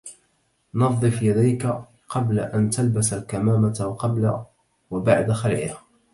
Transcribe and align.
نظف 0.75 1.21
يديك 1.21 1.73
قبل 2.09 2.39
أن 2.39 2.69
تلبس 2.69 3.13
الكمامة، 3.13 3.79
وقبل 3.87 4.43
وبعد 4.91 5.31
خلعها. 5.31 5.81